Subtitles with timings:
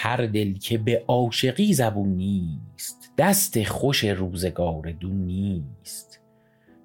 [0.00, 6.20] هر دل که به عاشقی زبون نیست دست خوش روزگار دون نیست.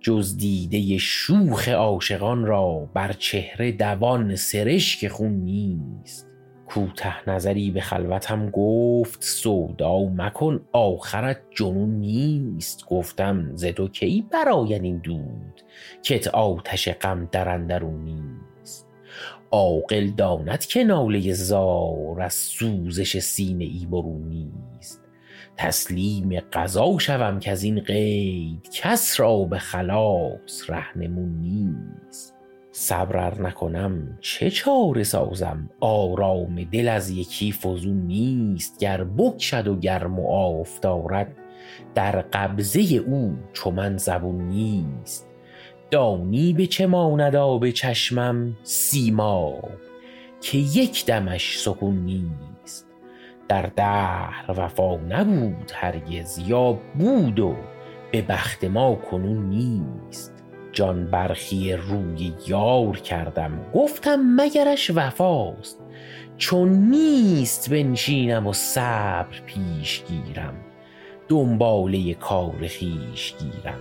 [0.00, 6.26] جز دیده شوخ عاشقان را بر چهره دوان سرشک خون نیست.
[6.66, 12.86] کوته نظری به خلوتم گفت سودا مکن آخرت جنون نیست.
[12.86, 15.62] گفتم ز تو کی برآید این دود؟
[16.02, 18.49] کت آتش غم در اندرون نیست.
[19.50, 25.00] عاقل داند که ناله زار از سوزش سینه ای برون نیست.
[25.56, 32.34] تسلیم قضا شوم کز این قید کس را به خلاص رهنمون نیست.
[32.72, 38.78] صبر ار نکنم چه چاره سازم؟ آرام دل از یکی فزون نیست.
[38.78, 41.36] گر بکشد و گر معاف دارد
[41.94, 45.29] در قبضه او چو من زبون نیست.
[45.90, 49.70] دانی به چه ماند آب چشمم سیماب
[50.40, 52.86] که یک دمش سکون نیست.
[53.48, 57.56] در دهر وفا نبود هرگز یا بود و
[58.12, 60.44] به بخت ما کنون نیست.
[60.72, 65.80] جان برخی روی یار کردم گفتم مگرش وفاست.
[66.36, 70.54] چون نیست بنشینم و صبر پیش گیرم
[71.28, 73.80] دنباله کار خویش گیرم.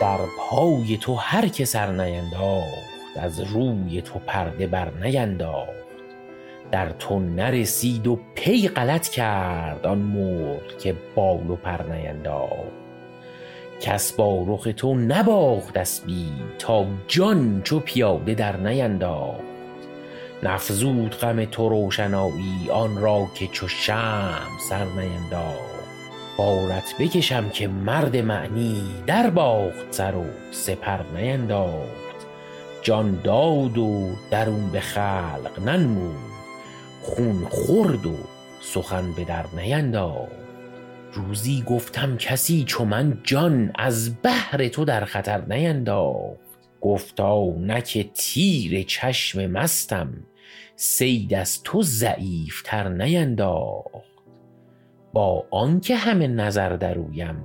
[0.00, 5.70] در پای تو هر که سر نینداخت از روی تو پرده بر نینداخت.
[6.70, 12.76] در تو نرسید و پی غلط کرد آن مرغ که بال و پر نینداخت.
[13.80, 19.40] کس با رخ تو نباخت اسبی تا جان چو پیاده در نینداخت.
[20.42, 25.75] نفزود غم تو روشنایی آن را که چو شمع سر نینداخت.
[26.36, 32.16] بارت بکشم که مرد معنی در باخت سر و سپر نینداخت.
[32.82, 36.16] جان داد و درون به خلق ننمود.
[37.02, 38.16] خون خورد و
[38.62, 40.32] سخن به در نینداخت.
[41.12, 46.46] روزی گفتم کسی چو من جان از بهر تو در خطر نینداخت.
[46.80, 50.08] گفتا نه که تیر چشم مستم
[50.76, 54.15] صید از تو ضعیف تر نینداخت.
[55.16, 57.44] با آنکه همه نظر در اویم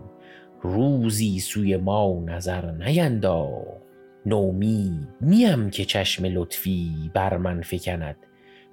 [0.62, 3.82] روزی سوی ما نظر نینداخت
[4.26, 8.16] نومید نیم که چشم لطفی بر من فکند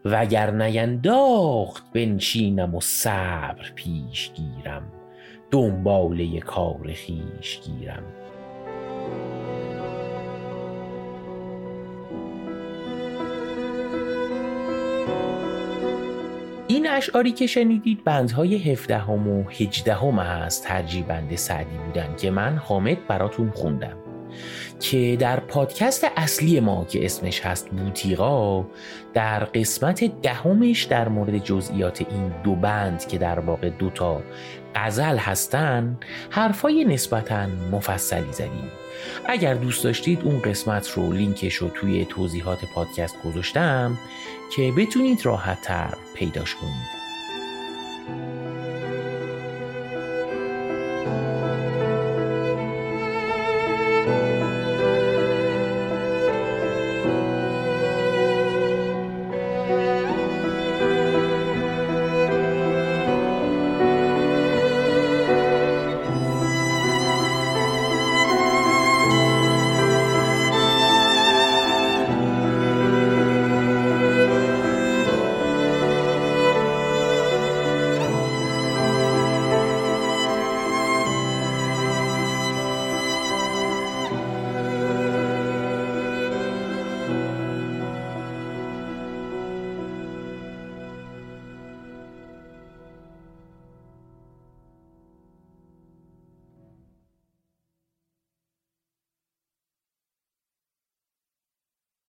[0.05, 4.93] وگر نینداخت بنشینم و صبر پیش گیرم.
[5.51, 8.03] دنباله کار خویش گیرم.
[16.79, 23.07] این اشعاری که شنیدید بندهای هفدهم و هجدهم از ترجیبند سعدی بودن که من حامد
[23.07, 24.08] براتون خوندم.
[24.81, 28.65] که در پادکست اصلی ما که اسمش هست بوتیقا
[29.15, 34.23] در قسمت دهمش در مورد جزئیات این دو بند که در واقع دوتا
[34.75, 35.97] غزل هستن
[36.31, 38.71] حرفای نسبتا مفصلی زدیم.
[39.27, 43.99] اگر دوست داشتید اون قسمت رو لینکش رو توی توضیحات پادکست گذاشتم
[44.57, 46.98] که بتونید راحت تر پیداش کنید.